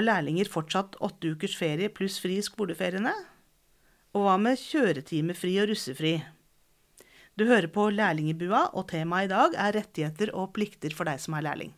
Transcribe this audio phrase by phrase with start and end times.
[0.00, 3.10] Har lærlinger fortsatt åtte ukers ferie pluss fri i skoleferiene?
[4.16, 6.14] Og hva med kjøretimefri og russefri?
[7.36, 11.36] Du hører på Lærlingebua, og temaet i dag er rettigheter og plikter for deg som
[11.36, 11.74] er lærling.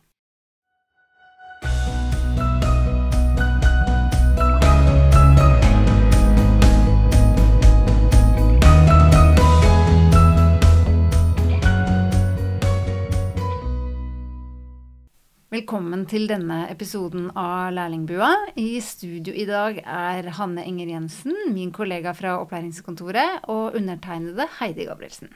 [15.53, 18.55] Velkommen til denne episoden av Lærlingbua.
[18.57, 24.87] I studio i dag er Hanne Enger Jensen, min kollega fra opplæringskontoret, og undertegnede Heidi
[24.89, 25.29] Gabrielsen.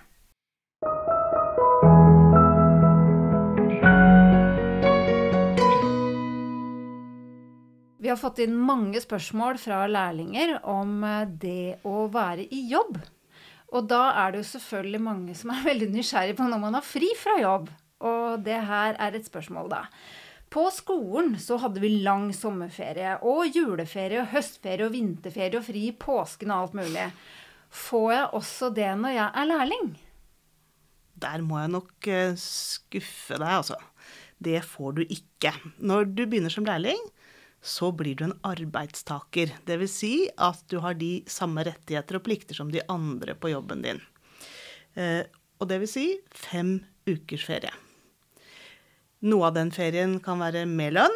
[8.02, 11.04] Vi har fått inn mange spørsmål fra lærlinger om
[11.38, 13.04] det å være i jobb.
[13.70, 16.96] Og da er det jo selvfølgelig mange som er veldig nysgjerrig på når man har
[16.96, 17.70] fri fra jobb.
[18.06, 19.86] Og det her er et spørsmål, da.
[20.54, 25.90] På skolen så hadde vi lang sommerferie og juleferie og høstferie og vinterferie og fri
[25.90, 27.08] i påsken og alt mulig.
[27.68, 29.90] Får jeg også det når jeg er lærling?
[31.18, 33.78] Der må jeg nok eh, skuffe deg, altså.
[34.38, 35.52] Det får du ikke.
[35.82, 37.00] Når du begynner som lærling,
[37.60, 39.56] så blir du en arbeidstaker.
[39.68, 39.96] Dvs.
[39.98, 44.00] Si at du har de samme rettigheter og plikter som de andre på jobben din.
[44.96, 45.26] Eh,
[45.58, 46.78] og det vil si fem
[47.10, 47.74] ukers ferie.
[49.26, 51.16] Noe av den ferien kan være med lønn,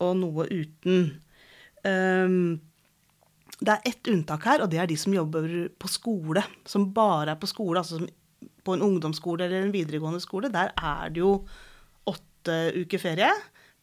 [0.00, 1.06] og noe uten.
[1.84, 2.60] Um,
[3.60, 5.48] det er ett unntak her, og det er de som jobber
[5.80, 6.44] på skole.
[6.68, 8.00] Som bare er på skole, altså
[8.64, 10.52] på en ungdomsskole eller en videregående skole.
[10.52, 11.34] Der er det jo
[12.08, 13.32] åtte uker ferie,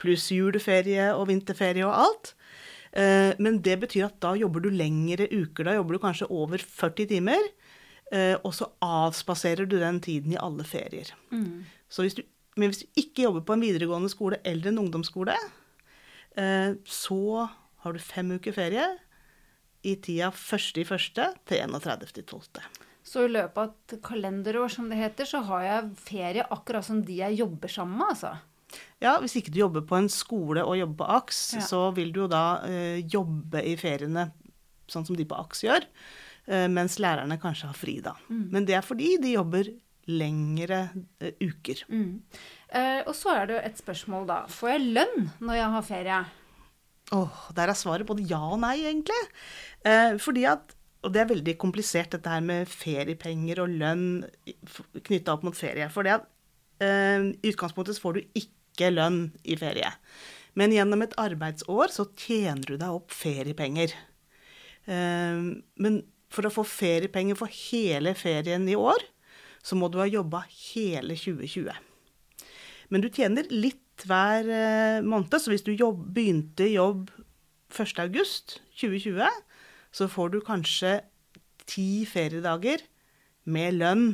[0.02, 2.34] pluss juleferie og vinterferie og alt.
[2.98, 5.68] Uh, men det betyr at da jobber du lengre uker.
[5.68, 7.50] Da jobber du kanskje over 40 timer.
[8.08, 11.12] Uh, og så avspaserer du den tiden i alle ferier.
[11.30, 11.66] Mm.
[11.90, 12.24] Så hvis du
[12.58, 15.38] men hvis du ikke jobber på en videregående skole eller en ungdomsskole,
[16.38, 17.22] eh, så
[17.84, 18.88] har du fem uker ferie
[19.88, 21.38] i tida 1.1.
[21.48, 22.62] til 31.12.
[23.08, 27.00] Så i løpet av et kalenderår, som det heter, så har jeg ferie akkurat som
[27.08, 28.34] de jeg jobber sammen med, altså?
[29.00, 31.64] Ja, hvis ikke du jobber på en skole og jobber på AKS, ja.
[31.64, 34.28] så vil du jo da eh, jobbe i feriene
[34.92, 35.88] sånn som de på AKS gjør,
[36.52, 38.17] eh, mens lærerne kanskje har fri da.
[38.28, 38.44] Mm.
[38.56, 39.72] Men det er fordi de jobber
[40.08, 40.88] lengre
[41.22, 41.84] uh, uker.
[41.92, 42.22] Mm.
[42.72, 44.40] Uh, og så er det jo et spørsmål, da.
[44.52, 46.22] Får jeg lønn når jeg har ferie?
[47.16, 49.22] Åh, oh, Der er svaret både ja og nei, egentlig.
[49.86, 50.73] Uh, fordi at
[51.06, 54.26] Og det er veldig komplisert, dette her med feriepenger og lønn
[55.06, 55.86] knytta opp mot ferie.
[55.94, 56.26] For det at
[56.82, 59.92] i utgangspunktet får du ikke lønn i ferie.
[60.58, 63.94] Men gjennom et arbeidsår så tjener du deg opp feriepenger.
[64.90, 66.02] men
[66.34, 69.06] for å få feriepenger for hele ferien i år,
[69.64, 71.72] så må du ha jobba hele 2020.
[72.90, 77.10] Men du tjener litt hver eh, måned, så hvis du jobb, begynte jobb
[77.73, 79.28] 1.8.2020,
[79.92, 81.00] så får du kanskje
[81.67, 82.84] ti feriedager
[83.50, 84.08] med lønn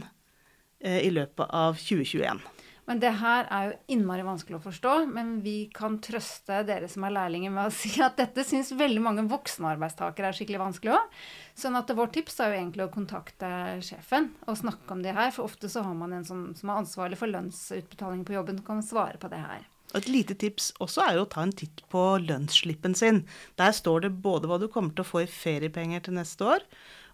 [0.81, 2.41] eh, i løpet av 2021.
[2.89, 4.93] Men det her er jo innmari vanskelig å forstå.
[5.13, 9.03] Men vi kan trøste dere som er lærlinger med å si at dette syns veldig
[9.03, 11.19] mange voksne arbeidstakere er skikkelig vanskelig òg.
[11.63, 13.51] Sånn at vårt tips er jo egentlig å kontakte
[13.85, 15.31] sjefen og snakke om det her.
[15.35, 18.67] For ofte så har man en som, som er ansvarlig for lønnsutbetaling på jobben, som
[18.73, 19.69] kan svare på det her.
[19.93, 23.21] Et lite tips også er å ta en titt på lønnsslippen sin.
[23.61, 26.65] Der står det både hva du kommer til å få i feriepenger til neste år,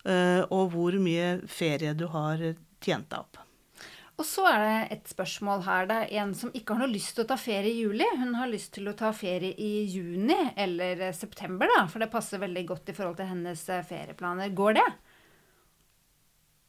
[0.07, 2.39] eh, og hvor mye ferie du har
[2.79, 3.43] tjent deg opp.
[4.19, 5.85] Og så er det et spørsmål her.
[5.87, 8.07] Det er en som ikke har noe lyst til å ta ferie i juli.
[8.19, 12.41] Hun har lyst til å ta ferie i juni eller september, da, for det passer
[12.41, 14.51] veldig godt i forhold til hennes eh, ferieplaner.
[14.51, 14.89] Går det?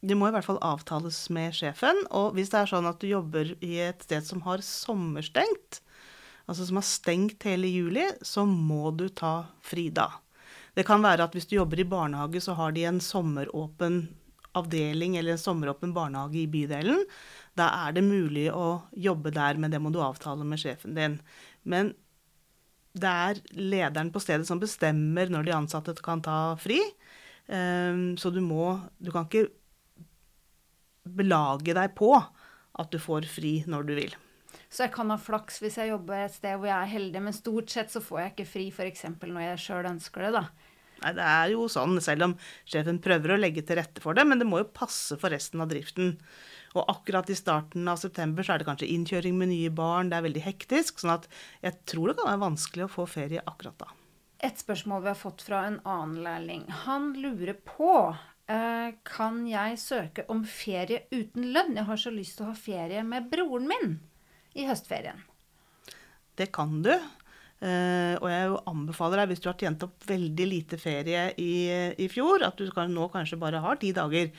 [0.01, 1.99] Det må i hvert fall avtales med sjefen.
[2.15, 5.81] Og hvis det er sånn at du jobber i et sted som har sommerstengt,
[6.47, 10.07] altså som har stengt hele juli, så må du ta fri da.
[10.71, 14.05] Det kan være at hvis du jobber i barnehage, så har de en sommeråpen
[14.57, 17.05] avdeling eller en sommeråpen barnehage i bydelen.
[17.57, 21.19] Da er det mulig å jobbe der, men det må du avtale med sjefen din.
[21.63, 21.93] Men
[22.91, 26.79] det er lederen på stedet som bestemmer når de ansatte kan ta fri.
[27.47, 29.49] Ehm, så du må Du kan ikke
[31.01, 34.13] belage deg på at du får fri når du vil.
[34.71, 37.35] Så jeg kan ha flaks hvis jeg jobber et sted hvor jeg er heldig, men
[37.35, 39.03] stort sett så får jeg ikke fri f.eks.
[39.19, 40.43] når jeg sjøl ønsker det, da.
[41.01, 42.33] Nei, det er jo sånn, selv om
[42.69, 45.63] sjefen prøver å legge til rette for det, men det må jo passe for resten
[45.63, 46.15] av driften.
[46.77, 50.19] Og akkurat i starten av september så er det kanskje innkjøring med nye barn, det
[50.19, 51.01] er veldig hektisk.
[51.01, 51.27] sånn at
[51.65, 53.89] jeg tror det kan være vanskelig å få ferie akkurat da.
[54.41, 56.63] Et spørsmål vi har fått fra en annen lærling.
[56.85, 57.91] Han lurer på
[58.49, 61.75] eh, kan jeg søke om ferie uten lønn.
[61.77, 63.99] Jeg har så lyst til å ha ferie med broren min
[64.57, 65.21] i høstferien.
[66.39, 66.95] Det kan du.
[67.61, 71.53] Eh, og jeg anbefaler deg, hvis du har tjent opp veldig lite ferie i,
[72.01, 74.31] i fjor, at du kan, nå kanskje bare har ti dager,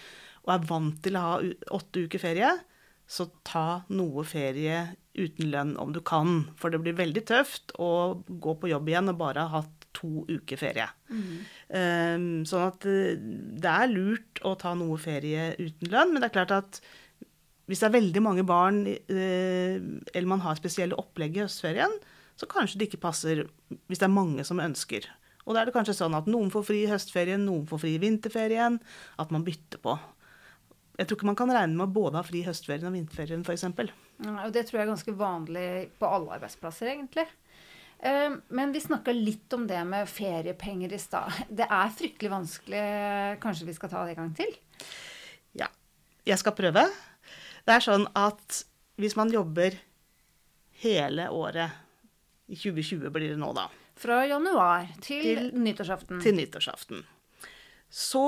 [0.42, 1.36] og er vant til å ha
[1.78, 2.50] åtte uker ferie,
[3.06, 4.80] så ta noe ferie
[5.18, 6.46] uten lønn om du kan.
[6.58, 7.92] For det blir veldig tøft å
[8.26, 10.88] gå på jobb igjen og bare ha hatt to uker ferie.
[11.12, 12.16] Eh,
[12.48, 16.36] sånn at eh, det er lurt å ta noe ferie uten lønn, men det er
[16.40, 16.82] klart at
[17.70, 21.92] hvis det er veldig mange barn, eh, eller man har spesielle opplegg i høstferien,
[22.42, 23.44] så kanskje det ikke passer
[23.86, 25.06] hvis det er mange som ønsker.
[25.46, 27.94] Og da er det kanskje sånn at noen får fri i høstferien, noen får fri
[27.96, 28.80] i vinterferien,
[29.22, 29.94] at man bytter på.
[30.98, 33.42] Jeg tror ikke man kan regne med å både ha fri i høstferien og vinterferien,
[33.46, 33.64] f.eks.
[34.22, 35.68] Ja, og det tror jeg er ganske vanlig
[35.98, 37.24] på alle arbeidsplasser, egentlig.
[38.02, 41.32] Eh, Men vi snakka litt om det med feriepenger i stad.
[41.62, 42.82] Det er fryktelig vanskelig.
[43.42, 44.52] Kanskje vi skal ta det en gang til?
[45.58, 45.70] Ja.
[46.26, 46.84] Jeg skal prøve.
[47.66, 48.62] Det er sånn at
[49.00, 49.74] hvis man jobber
[50.84, 51.70] hele året,
[52.56, 56.20] 2020 blir det nå da, Fra januar til, Til- nyttårsaften.
[56.22, 57.02] til nyttårsaften.
[57.90, 58.22] Så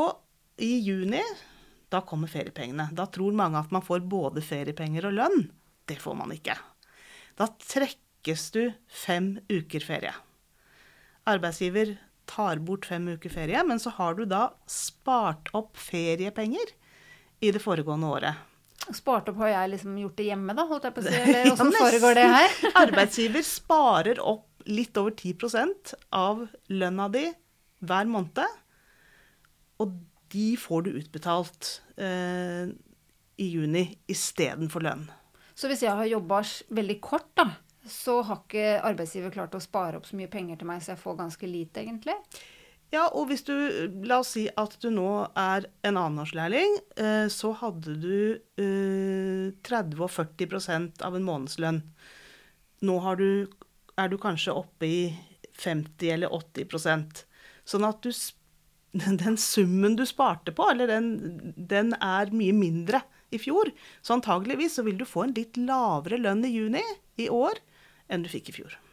[0.58, 1.22] i juni,
[1.90, 2.90] da kommer feriepengene.
[2.92, 5.50] Da tror mange at man får både feriepenger og lønn.
[5.86, 6.56] Det får man ikke.
[7.36, 10.12] Da trekkes du fem uker ferie.
[11.26, 11.96] Arbeidsgiver
[12.28, 16.72] tar bort fem uker ferie, men så har du da spart opp feriepenger
[17.44, 18.34] i det foregående året.
[18.92, 21.14] Spart opp har jeg liksom gjort det hjemme, da, holdt jeg på å si.
[21.22, 22.58] Eller åssen ja, foregår det her?
[22.84, 27.24] Arbeidsgiver sparer opp litt over 10% av lønna di
[27.84, 28.60] hver måned.
[29.82, 29.98] Og
[30.34, 31.70] de får du utbetalt
[32.00, 32.72] eh,
[33.40, 35.04] i juni istedenfor lønn.
[35.54, 36.40] Så hvis jeg har jobba
[36.74, 37.46] veldig kort, da,
[37.86, 41.02] så har ikke arbeidsgiver klart å spare opp så mye penger til meg, så jeg
[41.02, 42.16] får ganske lite, egentlig.
[42.94, 43.54] Ja, og hvis du
[44.06, 45.08] La oss si at du nå
[45.38, 48.16] er en annenårslærling, eh, så hadde du
[48.60, 51.80] eh, 30 og 40% av en månedslønn.
[52.84, 53.28] Nå du,
[53.98, 55.00] er du kanskje oppe i
[55.58, 57.24] 50 eller 80
[57.64, 58.12] Sånn at du,
[59.24, 63.02] den summen du sparte på, eller den, den er mye mindre
[63.34, 63.72] i fjor.
[64.02, 66.84] Så antageligvis så vil du få en litt lavere lønn i juni
[67.18, 67.58] i år
[68.06, 68.83] enn du fikk i fjor.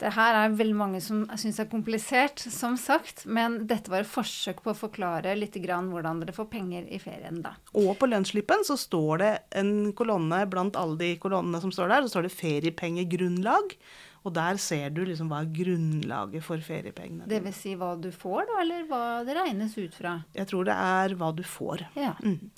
[0.00, 3.26] Det her er veldig mange som syns er komplisert, som sagt.
[3.28, 7.00] Men dette var et forsøk på å forklare litt grann hvordan dere får penger i
[7.02, 7.54] ferien, da.
[7.76, 12.06] Og på lønnsslippen så står det en kolonne blant alle de kolonnene som står der,
[12.06, 13.76] så står det feriepengegrunnlag.
[14.20, 17.28] Og der ser du liksom hva er grunnlaget for feriepengene.
[17.28, 20.18] Det vil si hva du får, da, eller hva det regnes ut fra.
[20.36, 21.86] Jeg tror det er hva du får.
[21.96, 22.12] Ja.
[22.20, 22.52] Mm.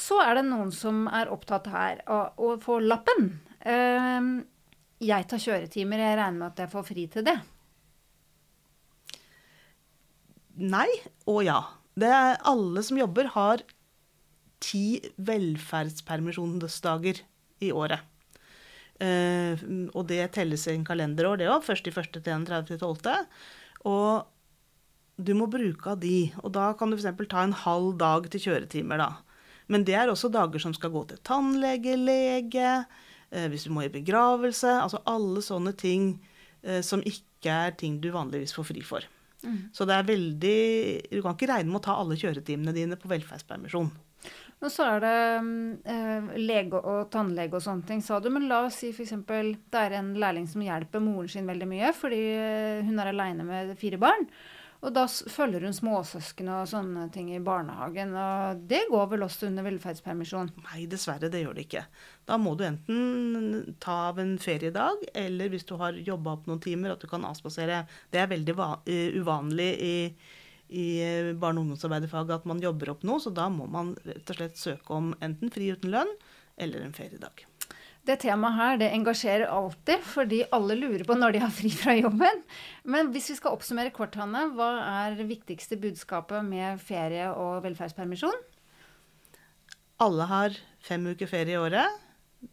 [0.00, 3.34] Så er det noen som er opptatt her av å få lappen.
[3.68, 4.32] Ehm,
[5.02, 7.38] jeg tar kjøretimer, jeg regner med at jeg får fri til det.
[10.62, 10.88] Nei
[11.26, 11.60] og ja.
[11.92, 13.64] Det er alle som jobber, har
[14.62, 17.20] ti velferdspermisjonsdager
[17.66, 18.00] i året.
[19.02, 19.58] Eh,
[19.92, 21.66] og det telles i en kalenderår, det òg.
[21.66, 22.12] 1.1.
[22.14, 23.26] til 31.12.
[23.90, 24.12] Og
[25.20, 26.30] du må bruke av de.
[26.42, 27.28] Og da kan du f.eks.
[27.28, 29.10] ta en halv dag til kjøretimer, da.
[29.72, 32.72] Men det er også dager som skal gå til tannlege, lege,
[33.52, 34.70] hvis du må i begravelse.
[34.82, 36.14] Altså alle sånne ting
[36.62, 39.08] eh, som ikke er ting du vanligvis får fri for.
[39.74, 40.58] Så det er veldig
[41.10, 43.90] Du kan ikke regne med å ta alle kjøretimene dine på velferdspermisjon.
[44.62, 48.28] Og så er det mm, eh, lege og tannlege og sånne ting, sa du.
[48.30, 49.16] Men la oss si f.eks.
[49.26, 53.46] det er en lærling som hjelper moren sin veldig mye fordi eh, hun er aleine
[53.48, 54.28] med fire barn.
[54.82, 58.16] Og da følger hun småsøsken og sånne ting i barnehagen.
[58.18, 60.50] Og det går vel også under velferdspermisjon.
[60.64, 61.84] Nei, dessverre, det gjør det ikke.
[62.26, 66.62] Da må du enten ta av en feriedag, eller hvis du har jobba opp noen
[66.64, 67.84] timer, at du kan avspasere.
[68.10, 69.94] Det er veldig eh, uvanlig i,
[70.74, 74.34] i eh, barne- og ungdomsarbeiderfaget at man jobber opp noe, så da må man rett
[74.34, 76.10] og slett søke om enten fri uten lønn
[76.58, 77.46] eller en feriedag.
[78.02, 81.94] Det temaet her det engasjerer alltid, fordi alle lurer på når de har fri fra
[81.94, 82.40] jobben.
[82.82, 84.70] Men hvis vi skal oppsummere kort, Hanne, hva
[85.06, 88.40] er det viktigste budskapet med ferie og velferdspermisjon?
[90.02, 92.02] Alle har fem uker ferie i året,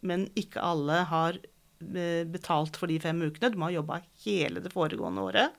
[0.06, 3.50] men ikke alle har eh, betalt for de fem ukene.
[3.50, 5.58] Du må ha jobba hele det foregående året.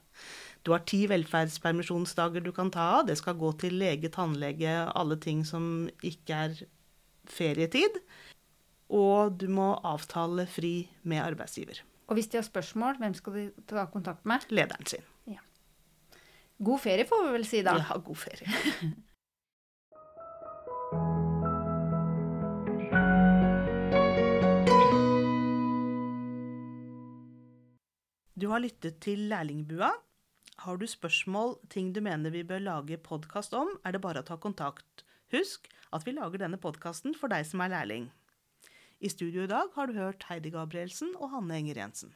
[0.63, 3.07] Du har ti velferdspermisjonsdager du kan ta av.
[3.09, 6.61] Det skal gå til lege, tannlege, alle ting som ikke er
[7.31, 7.99] ferietid.
[8.91, 11.85] Og du må avtale fri med arbeidsgiver.
[12.11, 14.43] Og hvis de har spørsmål, hvem skal de ta kontakt med?
[14.51, 15.07] Lederen sin.
[16.61, 17.79] God ferie, får vi vel si da.
[17.81, 18.51] Ja, god ferie.
[28.41, 29.91] Du har lyttet til Lærlingbua.
[30.65, 34.25] Har du spørsmål, ting du mener vi bør lage podkast om, er det bare å
[34.25, 35.05] ta kontakt.
[35.35, 38.09] Husk at vi lager denne podkasten for deg som er lærling.
[39.01, 42.11] I studio i dag har du hørt Heidi Gabrielsen og Hanne Enger Jensen.